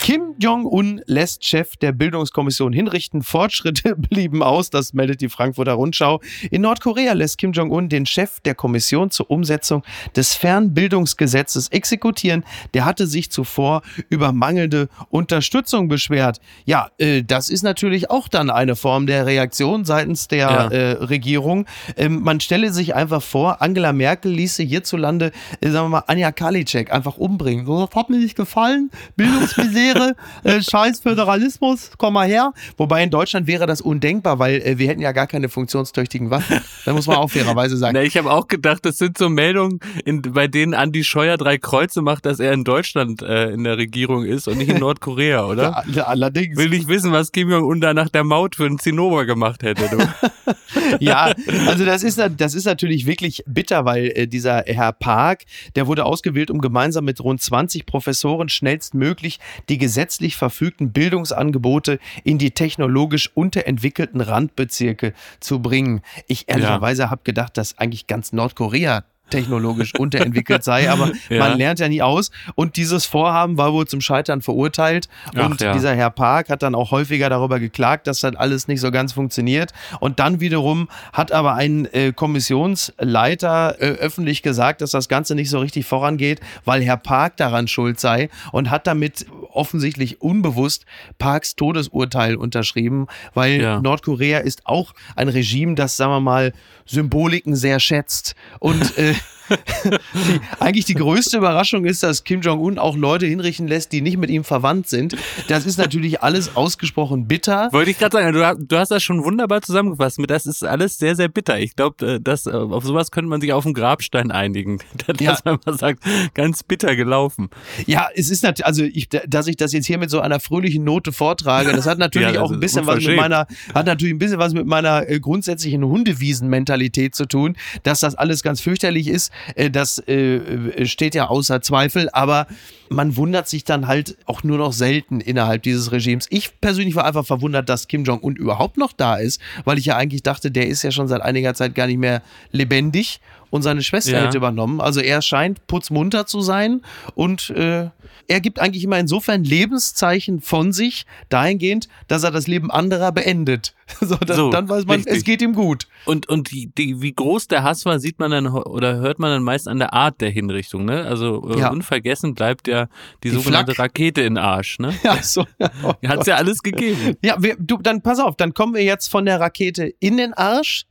[0.05, 3.23] Kim Jong-un lässt Chef der Bildungskommission hinrichten.
[3.23, 6.21] Fortschritte blieben aus, das meldet die Frankfurter Rundschau.
[6.51, 9.81] In Nordkorea lässt Kim Jong-un den Chef der Kommission zur Umsetzung
[10.15, 12.45] des Fernbildungsgesetzes exekutieren.
[12.75, 16.39] Der hatte sich zuvor über mangelnde Unterstützung beschwert.
[16.65, 20.67] Ja, äh, das ist natürlich auch dann eine Form der Reaktion seitens der ja.
[20.67, 21.65] äh, Regierung.
[21.97, 26.31] Ähm, man stelle sich einfach vor, Angela Merkel ließe hierzulande, äh, sagen wir mal, Anja
[26.31, 27.65] Karliczek einfach umbringen.
[27.65, 28.91] So, das hat mir nicht gefallen.
[29.15, 32.53] Bildungsmisere wäre, äh, scheiß Föderalismus, komm mal her.
[32.77, 36.61] Wobei in Deutschland wäre das undenkbar, weil äh, wir hätten ja gar keine funktionstüchtigen Waffen.
[36.85, 37.93] Da muss man auch fairerweise sagen.
[37.95, 41.57] Na, ich habe auch gedacht, das sind so Meldungen, in, bei denen Andi Scheuer drei
[41.57, 45.45] Kreuze macht, dass er in Deutschland äh, in der Regierung ist und nicht in Nordkorea,
[45.47, 45.83] oder?
[46.05, 46.57] Allerdings.
[46.57, 49.85] Will nicht wissen, was Kim Jong-un da nach der Maut für einen Zinnober gemacht hätte.
[50.99, 51.33] Ja,
[51.67, 55.43] also das ist, das ist natürlich wirklich bitter, weil äh, dieser Herr Park,
[55.75, 62.39] der wurde ausgewählt, um gemeinsam mit rund 20 Professoren schnellstmöglich die gesetzlich verfügten Bildungsangebote in
[62.39, 66.01] die technologisch unterentwickelten Randbezirke zu bringen.
[66.25, 67.11] Ich ehrlicherweise ja.
[67.11, 71.39] habe gedacht, dass eigentlich ganz Nordkorea technologisch unterentwickelt sei, aber ja.
[71.39, 72.31] man lernt ja nie aus.
[72.55, 75.07] Und dieses Vorhaben war wohl zum Scheitern verurteilt.
[75.35, 75.73] Ach, und ja.
[75.73, 79.13] dieser Herr Park hat dann auch häufiger darüber geklagt, dass das alles nicht so ganz
[79.13, 79.71] funktioniert.
[79.99, 85.49] Und dann wiederum hat aber ein äh, Kommissionsleiter äh, öffentlich gesagt, dass das Ganze nicht
[85.49, 90.85] so richtig vorangeht, weil Herr Park daran schuld sei und hat damit offensichtlich unbewusst
[91.17, 93.81] Parks Todesurteil unterschrieben, weil ja.
[93.81, 96.53] Nordkorea ist auch ein Regime, das, sagen wir mal,
[96.85, 99.15] Symboliken sehr schätzt und äh,
[99.49, 104.17] die, eigentlich die größte Überraschung ist, dass Kim Jong-un auch Leute hinrichten lässt, die nicht
[104.17, 105.15] mit ihm verwandt sind.
[105.47, 107.69] Das ist natürlich alles ausgesprochen bitter.
[107.71, 110.19] Wollte ich gerade sagen, du, du, hast das schon wunderbar zusammengefasst.
[110.27, 111.59] Das ist alles sehr, sehr bitter.
[111.59, 114.79] Ich glaube, äh, äh, auf sowas könnte man sich auf dem Grabstein einigen.
[115.07, 115.37] Dass ja.
[115.45, 116.03] man mal sagt,
[116.33, 117.49] ganz bitter gelaufen.
[117.85, 120.83] Ja, es ist natürlich, also ich, dass ich das jetzt hier mit so einer fröhlichen
[120.83, 124.13] Note vortrage, das hat natürlich ja, das auch ein bisschen was mit meiner, hat natürlich
[124.13, 129.07] ein bisschen was mit meiner äh, grundsätzlichen Hundewiesen-Mentalität zu tun, dass das alles ganz fürchterlich
[129.07, 129.31] ist.
[129.55, 132.47] Äh, das äh, äh, steht ja außer Zweifel, aber
[132.89, 136.27] man wundert sich dann halt auch nur noch selten innerhalb dieses Regimes.
[136.29, 139.97] Ich persönlich war einfach verwundert, dass Kim Jong-un überhaupt noch da ist, weil ich ja
[139.97, 142.21] eigentlich dachte, der ist ja schon seit einiger Zeit gar nicht mehr
[142.51, 144.25] lebendig und seine Schwester ja.
[144.25, 144.81] hätte übernommen.
[144.81, 146.81] Also er scheint putzmunter zu sein
[147.15, 147.89] und äh,
[148.27, 153.73] er gibt eigentlich immer insofern Lebenszeichen von sich, dahingehend, dass er das Leben anderer beendet.
[154.01, 155.15] So, dann, so, dann weiß man, richtig.
[155.15, 155.87] es geht ihm gut.
[156.05, 159.29] Und, und die, die, wie groß der Hass war, sieht man dann oder hört man
[159.29, 160.85] dann meist an der Art der Hinrichtung.
[160.85, 161.05] Ne?
[161.05, 161.69] Also äh, ja.
[161.69, 162.87] unvergessen bleibt ja
[163.23, 163.89] die, die sogenannte Flak.
[163.89, 164.79] Rakete in Arsch.
[164.79, 164.93] Ne?
[165.03, 165.45] Ja, so.
[165.83, 167.15] Oh Hat es ja alles gegeben.
[167.23, 170.33] Ja, wir, du, dann pass auf, dann kommen wir jetzt von der Rakete in den
[170.33, 170.85] Arsch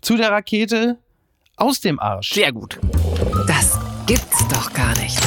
[0.00, 0.98] zu der Rakete
[1.56, 2.32] aus dem Arsch.
[2.32, 2.78] Sehr gut.
[3.46, 5.18] Das gibt's doch gar nicht.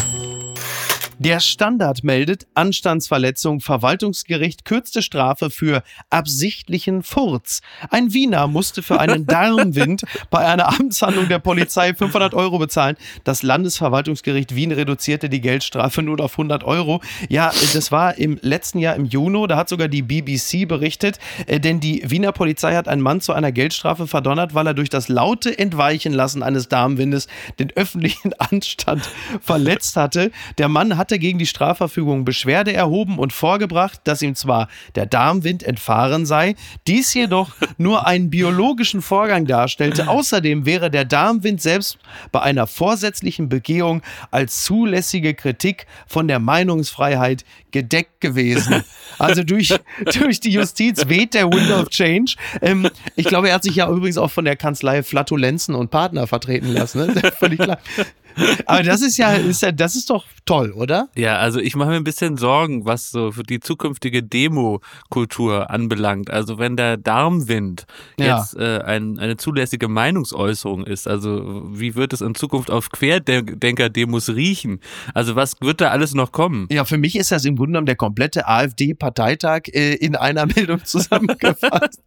[1.19, 3.61] Der Standard meldet Anstandsverletzung.
[3.61, 7.61] Verwaltungsgericht kürzte Strafe für absichtlichen Furz.
[7.89, 12.97] Ein Wiener musste für einen Darmwind bei einer Amtshandlung der Polizei 500 Euro bezahlen.
[13.23, 17.01] Das Landesverwaltungsgericht Wien reduzierte die Geldstrafe nur auf 100 Euro.
[17.29, 19.47] Ja, das war im letzten Jahr im Juni.
[19.47, 23.33] Da hat sogar die BBC berichtet, äh, denn die Wiener Polizei hat einen Mann zu
[23.33, 27.27] einer Geldstrafe verdonnert, weil er durch das laute Entweichen lassen eines Darmwindes
[27.59, 29.09] den öffentlichen Anstand
[29.41, 30.31] verletzt hatte.
[30.57, 35.05] Der Mann hat hatte gegen die Strafverfügung Beschwerde erhoben und vorgebracht, dass ihm zwar der
[35.05, 36.55] Darmwind entfahren sei,
[36.87, 40.07] dies jedoch nur einen biologischen Vorgang darstellte.
[40.07, 41.99] Außerdem wäre der Darmwind selbst
[42.31, 48.83] bei einer vorsätzlichen Begehung als zulässige Kritik von der Meinungsfreiheit gedeckt gewesen.
[49.19, 49.75] Also durch,
[50.19, 52.33] durch die Justiz weht der Wind of Change.
[52.63, 56.25] Ähm, ich glaube, er hat sich ja übrigens auch von der Kanzlei Flatulenzen und Partner
[56.25, 57.05] vertreten lassen.
[57.05, 57.31] Ne?
[57.37, 57.77] Völlig klar.
[58.65, 61.09] Aber das ist ja, ist ja, das ist doch toll, oder?
[61.15, 66.29] Ja, also ich mache mir ein bisschen Sorgen, was so für die zukünftige Demo-Kultur anbelangt.
[66.29, 67.85] Also wenn der Darmwind
[68.19, 68.37] ja.
[68.37, 74.29] jetzt äh, ein, eine zulässige Meinungsäußerung ist, also wie wird es in Zukunft auf Querdenker-Demos
[74.29, 74.79] riechen?
[75.13, 76.67] Also was wird da alles noch kommen?
[76.71, 80.83] Ja, für mich ist das im Grunde genommen der komplette AfD-Parteitag äh, in einer Meldung
[80.83, 82.01] zusammengefasst.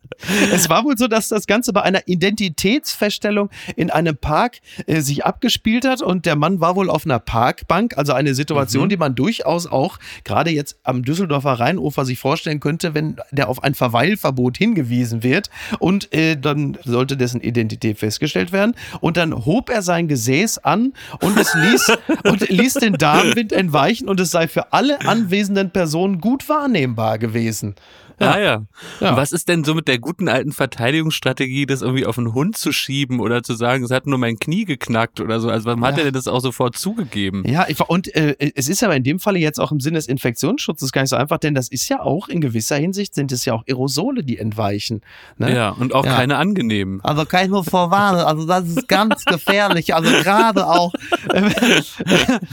[0.52, 5.24] es war wohl so, dass das Ganze bei einer Identitätsfeststellung in einem Park äh, sich
[5.24, 8.88] abgespielt hat und der Mann war wohl auf einer Parkbank, also eine Situation, mhm.
[8.90, 13.62] die man durchaus auch gerade jetzt am Düsseldorfer Rheinufer sich vorstellen könnte, wenn der auf
[13.62, 19.70] ein Verweilverbot hingewiesen wird und äh, dann sollte dessen Identität festgestellt werden und dann hob
[19.70, 21.92] er sein Gesäß an und es ließ
[22.24, 27.74] und ließ den Darmwind entweichen und es sei für alle anwesenden Personen gut wahrnehmbar gewesen.
[28.20, 28.32] Ja.
[28.32, 28.62] Ah ja.
[29.00, 29.16] ja.
[29.16, 32.72] was ist denn so mit der guten alten Verteidigungsstrategie, das irgendwie auf einen Hund zu
[32.72, 35.48] schieben oder zu sagen, es hat nur mein Knie geknackt oder so?
[35.48, 35.88] Also warum ja.
[35.88, 37.44] hat er denn das auch sofort zugegeben?
[37.46, 40.90] Ja, und äh, es ist aber in dem Falle jetzt auch im Sinne des Infektionsschutzes
[40.90, 43.54] gar nicht so einfach, denn das ist ja auch in gewisser Hinsicht sind es ja
[43.54, 45.02] auch Aerosole, die entweichen.
[45.36, 45.54] Ne?
[45.54, 46.16] Ja, und auch ja.
[46.16, 47.00] keine angenehmen.
[47.04, 49.94] Also kann ich nur vorwarnen, also das ist ganz gefährlich.
[49.94, 50.92] Also gerade auch,
[51.32, 51.42] äh,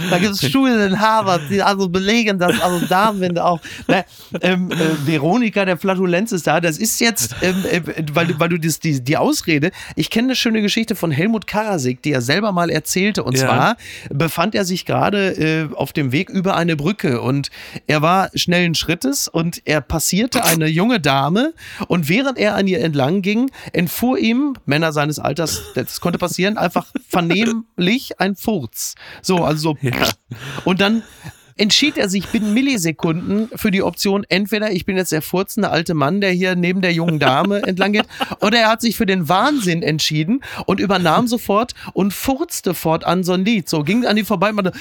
[0.09, 4.05] da gibt es Studien in Harvard, die also belegen, dass also Darmwinde auch, ne,
[4.41, 6.59] ähm, äh, Veronika Politiker der Flatulenz ist da.
[6.59, 7.81] Das ist jetzt, ähm, äh,
[8.13, 12.01] weil, weil du das, die, die Ausrede, ich kenne eine schöne Geschichte von Helmut Karasik,
[12.01, 13.23] die er selber mal erzählte.
[13.23, 13.45] Und ja.
[13.45, 13.77] zwar
[14.09, 17.49] befand er sich gerade äh, auf dem Weg über eine Brücke und
[17.87, 21.53] er war schnellen Schrittes und er passierte eine junge Dame
[21.87, 26.57] und während er an ihr entlang ging, entfuhr ihm, Männer seines Alters, das konnte passieren,
[26.57, 28.95] einfach vernehmlich ein Furz.
[29.21, 29.77] So, also so.
[29.81, 30.09] Ja.
[30.65, 31.03] Und dann
[31.57, 35.93] entschied er sich binnen Millisekunden für die Option, entweder ich bin jetzt der furzende alte
[35.93, 38.07] Mann, der hier neben der jungen Dame entlang geht,
[38.41, 43.33] oder er hat sich für den Wahnsinn entschieden und übernahm sofort und furzte fortan so
[43.33, 43.69] ein Lied.
[43.69, 44.73] So ging an die vorbei und machte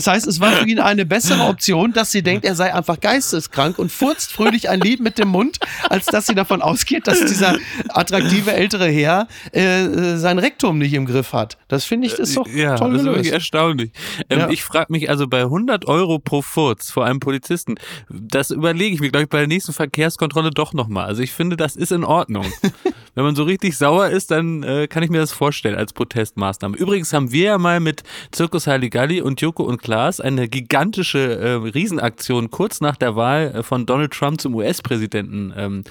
[0.00, 3.00] das heißt, es war für ihn eine bessere Option, dass sie denkt, er sei einfach
[3.00, 5.58] geisteskrank und furzt fröhlich ein Lied mit dem Mund,
[5.90, 7.58] als dass sie davon ausgeht, dass dieser
[7.90, 11.58] attraktive ältere Herr äh, äh sein Rektum nicht im Griff hat.
[11.68, 13.92] Das finde ich, ist doch ja, toll das ist wirklich erstaunlich.
[14.30, 14.48] Ähm, ja.
[14.48, 17.74] Ich frage mich also bei 100 Euro pro Furz vor einem Polizisten,
[18.08, 21.04] das überlege ich mir, glaube ich, bei der nächsten Verkehrskontrolle doch nochmal.
[21.04, 22.46] Also ich finde, das ist in Ordnung.
[23.14, 26.76] Wenn man so richtig sauer ist, dann äh, kann ich mir das vorstellen als Protestmaßnahme.
[26.76, 31.52] Übrigens haben wir ja mal mit Zirkus Halligalli und Joko und Klaas eine gigantische äh,
[31.54, 35.84] Riesenaktion kurz nach der Wahl äh, von Donald Trump zum US-Präsidenten, ähm,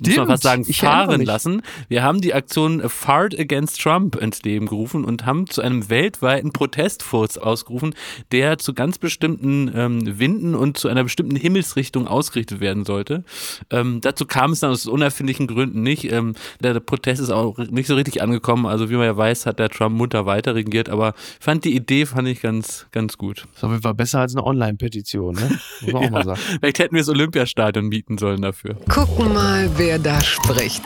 [0.00, 1.62] muss man fast sagen, fahren lassen.
[1.88, 6.52] Wir haben die Aktion Fart Against Trump ins Leben gerufen und haben zu einem weltweiten
[6.52, 7.94] Protestfurz ausgerufen,
[8.32, 13.24] der zu ganz bestimmten ähm, Winden und zu einer bestimmten Himmelsrichtung ausgerichtet werden sollte.
[13.70, 16.10] Ähm, dazu kam es dann aus unerfindlichen Gründen nicht.
[16.12, 16.34] Ähm,
[16.72, 18.66] der, Protest ist auch nicht so richtig angekommen.
[18.66, 22.06] Also wie man ja weiß, hat der Trump munter weiter regiert, aber fand die Idee
[22.06, 23.46] fand ich ganz, ganz gut.
[23.52, 25.58] Das ist auf jeden Fall besser als eine Online-Petition, ne?
[25.82, 26.40] Muss man auch mal sagen.
[26.60, 28.76] Vielleicht hätten wir das Olympiastadion mieten sollen dafür.
[28.88, 30.82] Gucken mal, wer da spricht.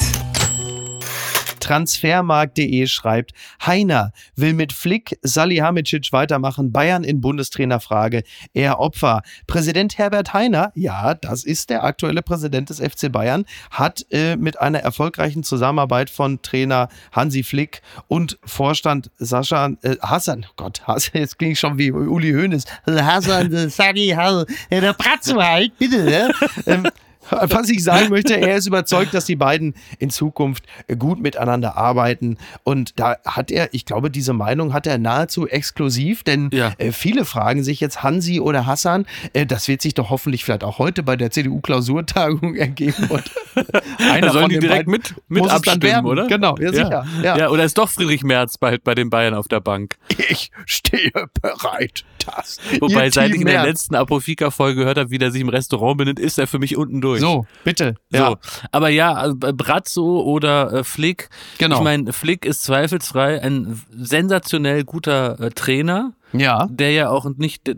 [1.70, 3.30] Transfermarkt.de schreibt,
[3.64, 9.22] Heiner will mit Flick Salihamidzic weitermachen, Bayern in Bundestrainerfrage, er Opfer.
[9.46, 14.60] Präsident Herbert Heiner, ja, das ist der aktuelle Präsident des FC Bayern, hat äh, mit
[14.60, 21.20] einer erfolgreichen Zusammenarbeit von Trainer Hansi Flick und Vorstand Sascha äh, Hassan, oh Gott, Hassan,
[21.20, 26.32] jetzt klinge ich schon wie Uli Hoeneß, Hassan, äh, Sadi, der Bratzo halt, bitte, ne?
[26.66, 26.88] ähm,
[27.48, 30.64] was ich sagen möchte, er ist überzeugt, dass die beiden in Zukunft
[30.98, 32.38] gut miteinander arbeiten.
[32.64, 36.72] Und da hat er, ich glaube, diese Meinung hat er nahezu exklusiv, denn ja.
[36.78, 39.06] äh, viele fragen sich jetzt Hansi oder Hassan.
[39.32, 43.08] Äh, das wird sich doch hoffentlich vielleicht auch heute bei der CDU-Klausurtagung ergeben.
[43.08, 43.30] Und
[44.10, 46.26] einer sollen die direkt mit, mit abstimmen, oder?
[46.26, 47.06] Genau, ja, sicher.
[47.22, 47.36] Ja.
[47.36, 47.48] ja.
[47.50, 49.96] oder ist doch Friedrich Merz bald bei den Bayern auf der Bank?
[50.28, 52.04] Ich stehe bereit.
[52.80, 56.18] Wobei, seit ich in der letzten Apofika-Folge gehört habe, wie der sich im Restaurant benimmt,
[56.18, 57.20] ist er für mich unten durch.
[57.20, 57.94] So, bitte.
[58.10, 58.30] Ja.
[58.30, 58.36] So.
[58.72, 61.28] Aber ja, also Brazzo oder äh, Flick.
[61.58, 61.76] Genau.
[61.76, 66.12] Ich meine, Flick ist zweifelsfrei ein sensationell guter äh, Trainer.
[66.32, 66.66] Ja.
[66.70, 67.70] Der ja auch nicht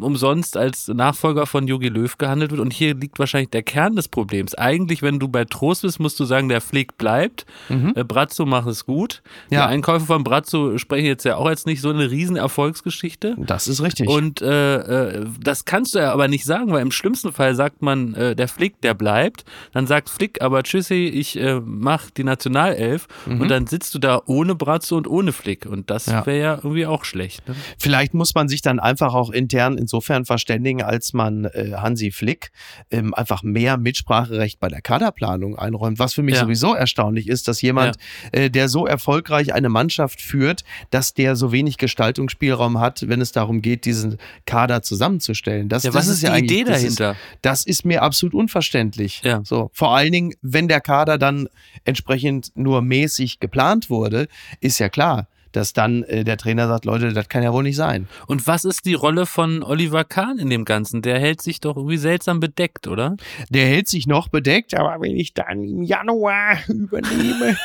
[0.00, 2.60] umsonst als Nachfolger von Jogi Löw gehandelt wird.
[2.60, 4.54] Und hier liegt wahrscheinlich der Kern des Problems.
[4.54, 7.46] Eigentlich, wenn du bei Trost bist, musst du sagen, der Flick bleibt.
[7.68, 7.92] Mhm.
[7.94, 9.22] Äh, Brazzo macht es gut.
[9.50, 9.66] Ja.
[9.66, 13.36] Die Einkäufe von Brazzo sprechen jetzt ja auch jetzt nicht so eine riesen Erfolgsgeschichte.
[13.38, 14.08] Das ist richtig.
[14.08, 17.82] Und äh, äh, das kannst du ja aber nicht sagen, weil im schlimmsten Fall sagt
[17.82, 19.44] man, äh, der Flick, der bleibt.
[19.72, 23.08] Dann sagt Flick, aber tschüssi, ich äh, mach die Nationalelf.
[23.26, 23.40] Mhm.
[23.40, 25.66] Und dann sitzt du da ohne Brazzo und ohne Flick.
[25.66, 26.24] Und das ja.
[26.26, 27.46] wäre ja irgendwie auch schlecht.
[27.48, 27.54] Ne?
[27.78, 32.10] Vielleicht vielleicht muss man sich dann einfach auch intern insofern verständigen, als man äh, Hansi
[32.10, 32.50] Flick
[32.90, 35.98] ähm, einfach mehr Mitspracherecht bei der Kaderplanung einräumt.
[35.98, 36.42] Was für mich ja.
[36.42, 37.96] sowieso erstaunlich ist, dass jemand,
[38.34, 38.40] ja.
[38.40, 43.32] äh, der so erfolgreich eine Mannschaft führt, dass der so wenig Gestaltungsspielraum hat, wenn es
[43.32, 45.70] darum geht, diesen Kader zusammenzustellen.
[45.70, 47.14] Das, ja, was das ist, ja die Idee dahinter?
[47.14, 49.22] Das ist, das ist, mir absolut unverständlich.
[49.24, 49.40] Ja.
[49.42, 51.48] So, vor allen Dingen, wenn der Kader dann
[51.84, 54.28] entsprechend nur mäßig geplant wurde,
[54.60, 57.76] ist ja klar dass dann äh, der Trainer sagt, Leute, das kann ja wohl nicht
[57.76, 58.08] sein.
[58.26, 61.00] Und was ist die Rolle von Oliver Kahn in dem Ganzen?
[61.00, 63.16] Der hält sich doch irgendwie seltsam bedeckt, oder?
[63.48, 67.56] Der hält sich noch bedeckt, aber wenn ich dann im Januar übernehme,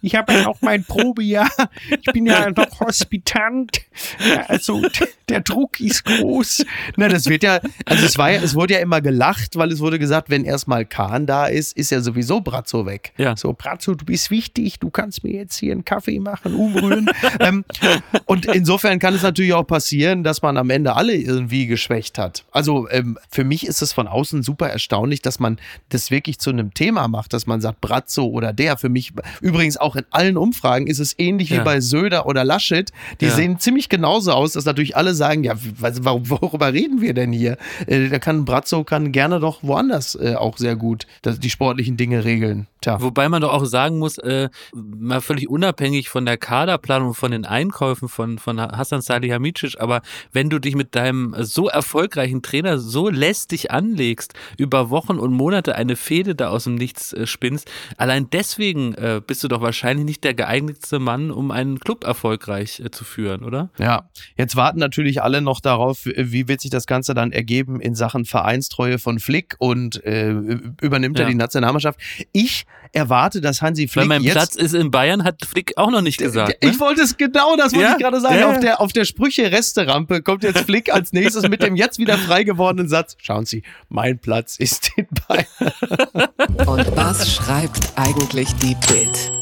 [0.00, 1.50] ich habe ja auch mein Probejahr,
[1.90, 3.80] ich bin ja noch Hospitant,
[4.46, 4.82] also
[5.28, 6.64] der Druck ist groß.
[6.96, 9.80] Na, das wird ja, also es war ja, es wurde ja immer gelacht, weil es
[9.80, 13.12] wurde gesagt, wenn erstmal Kahn da ist, ist ja sowieso Brazzo weg.
[13.16, 13.36] Ja.
[13.36, 17.64] So, Brazzo, du bist wichtig, du kannst mir jetzt hier einen Kaffee machen, umrühren ähm,
[18.26, 22.44] und insofern kann es natürlich auch passieren, dass man am Ende alle irgendwie geschwächt hat.
[22.52, 25.58] Also ähm, für mich ist es von außen super erstaunlich, dass man
[25.88, 28.76] das wirklich zu einem Thema macht, dass man sagt, Bratzo oder der.
[28.76, 31.60] Für mich übrigens auch in allen Umfragen ist es ähnlich ja.
[31.60, 32.92] wie bei Söder oder Laschet.
[33.20, 33.30] Die ja.
[33.32, 37.56] sehen ziemlich genauso aus, dass natürlich alle sagen, ja, warum, worüber reden wir denn hier?
[37.86, 42.24] Äh, da kann Bratzo kann gerne doch woanders äh, auch sehr gut die sportlichen Dinge
[42.24, 42.66] regeln.
[42.84, 43.00] Tja.
[43.00, 47.46] Wobei man doch auch sagen muss, äh, mal völlig unabhängig von der Kaderplanung, von den
[47.46, 53.08] Einkäufen von, von Hassan Salihamidzic, aber wenn du dich mit deinem so erfolgreichen Trainer so
[53.08, 58.28] lästig anlegst, über Wochen und Monate eine Fehde da aus dem Nichts äh, spinnst, allein
[58.30, 62.90] deswegen äh, bist du doch wahrscheinlich nicht der geeignetste Mann, um einen Club erfolgreich äh,
[62.90, 63.70] zu führen, oder?
[63.78, 67.94] Ja, jetzt warten natürlich alle noch darauf, wie wird sich das Ganze dann ergeben in
[67.94, 70.32] Sachen Vereinstreue von Flick und äh,
[70.82, 71.24] übernimmt ja.
[71.24, 71.98] er die Nationalmannschaft.
[72.32, 74.02] Ich erwarte, dass Hansi Flick.
[74.02, 76.62] Weil mein jetzt, Platz ist in Bayern, hat Flick auch noch nicht gesagt.
[76.62, 76.70] Ne?
[76.70, 77.92] Ich wollte es genau, das wollte ja?
[77.92, 78.38] ich gerade sagen.
[78.38, 78.50] Ja.
[78.50, 82.44] Auf der, auf der Sprüche-Resterampe kommt jetzt Flick als nächstes mit dem jetzt wieder frei
[82.44, 83.16] gewordenen Satz.
[83.20, 85.72] Schauen Sie, mein Platz ist in Bayern.
[86.66, 89.32] Und was schreibt eigentlich die Bild?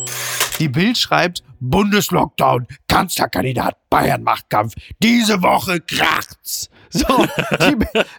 [0.59, 4.75] Die Bild schreibt Bundeslockdown, Kanzlerkandidat, Bayern-Machtkampf.
[5.01, 6.71] Diese Woche kracht's.
[6.93, 7.25] So,
[7.61, 7.77] die,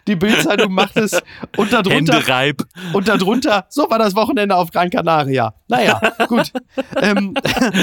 [0.08, 1.22] die Bildzeitung macht es
[1.56, 2.14] und darunter.
[2.14, 2.62] Händereib.
[2.92, 5.54] Und darunter, so war das Wochenende auf Gran Canaria.
[5.68, 6.52] Naja, gut.
[7.00, 7.34] ähm,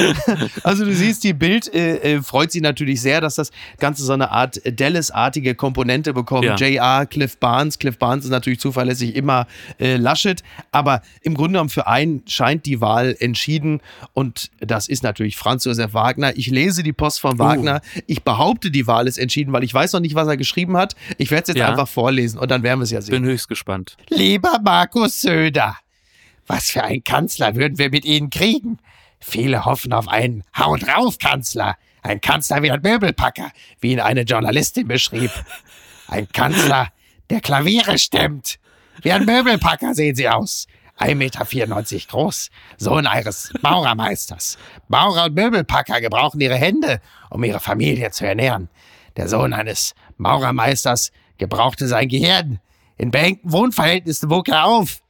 [0.64, 4.12] also du siehst, die Bild äh, äh, freut sich natürlich sehr, dass das Ganze so
[4.12, 6.44] eine Art Dallas-artige Komponente bekommt.
[6.44, 6.56] Ja.
[6.56, 7.80] JR, Cliff Barnes.
[7.80, 9.48] Cliff Barnes ist natürlich zuverlässig immer
[9.80, 10.44] äh, Laschet.
[10.72, 13.80] Aber im Grunde genommen für einen scheint die Wahl entschieden.
[14.14, 16.36] Und das ist natürlich Franz Josef Wagner.
[16.36, 17.78] Ich lese die Post von Wagner.
[17.96, 18.02] Uh.
[18.08, 20.81] Ich behaupte, die Wahl ist entschieden, weil ich weiß noch nicht, was er geschrieben hat
[20.82, 20.96] hat.
[21.18, 21.70] Ich werde es jetzt ja.
[21.70, 23.22] einfach vorlesen und dann werden wir es ja sehen.
[23.22, 23.98] Bin höchst gespannt.
[24.10, 25.78] Lieber Markus Söder,
[26.48, 28.80] was für einen Kanzler würden wir mit Ihnen kriegen?
[29.20, 31.78] Viele hoffen auf einen Hau drauf Kanzler.
[32.02, 35.32] Ein Kanzler wie ein Möbelpacker, wie ihn eine Journalistin beschrieb.
[36.08, 36.88] Ein Kanzler,
[37.30, 38.60] der Klaviere stemmt.
[39.04, 40.68] Wie ein Möbelpacker sehen sie aus.
[41.00, 44.58] 1,94 Meter groß, Sohn eines Maurermeisters.
[44.88, 48.70] Maurer und Möbelpacker gebrauchen ihre Hände, um ihre Familie zu ernähren.
[49.18, 52.60] Der Sohn eines Maurermeisters gebrauchte sein Gehirn.
[52.98, 55.02] In beengten Wohnverhältnissen wog er auf.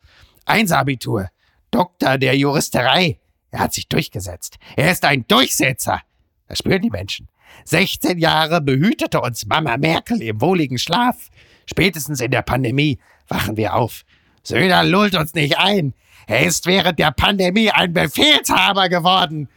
[0.45, 1.27] Einsabitur,
[1.69, 3.19] Doktor der Juristerei.
[3.51, 4.57] Er hat sich durchgesetzt.
[4.75, 6.01] Er ist ein Durchsetzer.
[6.47, 7.27] Das spüren die Menschen.
[7.65, 11.29] 16 Jahre behütete uns Mama Merkel im wohligen Schlaf.
[11.65, 14.03] Spätestens in der Pandemie wachen wir auf.
[14.43, 15.93] Söder lullt uns nicht ein.
[16.27, 19.49] Er ist während der Pandemie ein Befehlshaber geworden.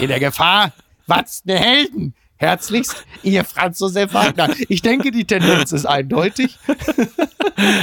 [0.00, 0.72] In der Gefahr
[1.06, 4.50] wachsende Helden, Herzlichst, Ihr Franz Josef Wagner.
[4.68, 6.56] Ich denke, die Tendenz ist eindeutig.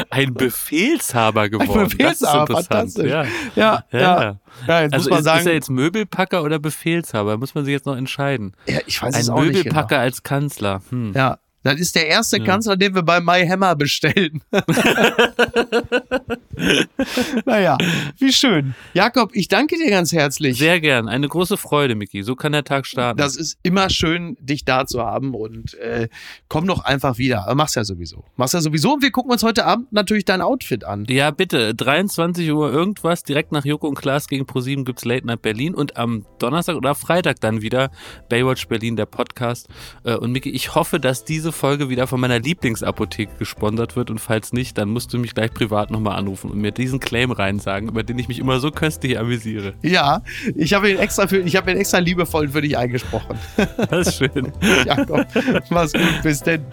[0.10, 1.82] Ein Befehlshaber geworden.
[1.82, 3.10] Ein Befehlshaber, fantastisch.
[3.10, 3.84] Ja, ja.
[3.91, 4.00] ja.
[4.00, 4.39] ja.
[4.68, 7.38] ja jetzt also muss man ist, sagen, ist er jetzt Möbelpacker oder Befehlshaber?
[7.38, 8.54] Muss man sich jetzt noch entscheiden.
[8.65, 9.56] Ja, ich weiß Ein es auch nicht.
[9.56, 10.02] Möbelpacker genau.
[10.02, 10.82] als Kanzler.
[10.89, 11.12] Hm.
[11.13, 12.43] Ja, das ist der erste ja.
[12.43, 14.43] Kanzler, den wir bei My Hammer bestellen.
[17.45, 17.75] naja,
[18.19, 18.75] wie schön.
[18.93, 20.60] Jakob, ich danke dir ganz herzlich.
[20.60, 21.10] Sehr gern.
[21.10, 22.21] Eine große Freude, Miki.
[22.21, 23.17] So kann der Tag starten.
[23.17, 26.08] Das ist immer schön, dich da zu haben und äh,
[26.49, 27.51] komm doch einfach wieder.
[27.56, 28.23] Mach's ja sowieso.
[28.36, 28.93] Mach's ja sowieso.
[28.93, 31.06] Und wir gucken uns heute Abend natürlich dein Outfit an.
[31.10, 31.73] Ja, bitte.
[31.73, 33.23] 23 Uhr irgendwas.
[33.23, 36.93] Direkt nach Joko und Klaas gegen ProSieben gibt's Late Night Berlin und am Donnerstag oder
[36.93, 37.89] Freitag dann wieder
[38.30, 39.67] Baywatch Berlin, der Podcast.
[40.04, 44.20] Äh, und Miki, ich hoffe, dass diese Folge wieder von meiner Lieblingsapotheke gesponsert wird und
[44.20, 47.89] falls nicht, dann musst du mich gleich privat nochmal anrufen und mir diesen Claim reinsagen,
[47.89, 49.74] über den ich mich immer so köstlich amüsiere.
[49.82, 50.22] Ja,
[50.56, 53.38] ich habe ihn extra für, ich habe ihn extra liebevoll für dich eingesprochen.
[53.89, 54.52] Das ist schön.
[54.86, 55.26] Jakob,
[55.70, 56.63] mach's gut, bis denn.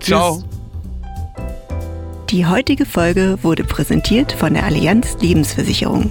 [0.00, 0.42] Ciao.
[2.30, 6.10] Die heutige Folge wurde präsentiert von der Allianz Lebensversicherung.